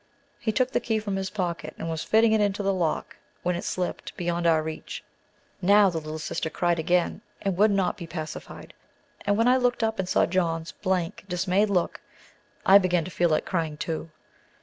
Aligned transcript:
He 0.39 0.51
took 0.51 0.71
the 0.71 0.79
key 0.79 0.97
from 0.97 1.15
his 1.15 1.29
pocket 1.29 1.75
and 1.77 1.87
was 1.87 2.03
fitting 2.03 2.31
it 2.31 2.41
into 2.41 2.63
the 2.63 2.73
lock, 2.73 3.17
when 3.43 3.55
it 3.55 3.63
slipped, 3.63 4.17
beyond 4.17 4.47
our 4.47 4.63
reach. 4.63 5.03
Now 5.61 5.91
the 5.91 5.99
little 5.99 6.17
sister 6.17 6.49
cried 6.49 6.79
again, 6.79 7.21
and 7.43 7.55
would 7.55 7.69
not 7.69 7.97
be 7.97 8.07
pacified; 8.07 8.73
and 9.27 9.37
when 9.37 9.47
I 9.47 9.57
looked 9.57 9.83
up 9.83 9.99
and 9.99 10.11
caught 10.11 10.31
John's 10.31 10.71
blank, 10.71 11.25
dismayed 11.29 11.69
look, 11.69 12.01
I 12.65 12.79
began 12.79 13.05
to 13.05 13.11
feel 13.11 13.29
like 13.29 13.45
crying, 13.45 13.77
too. 13.77 14.09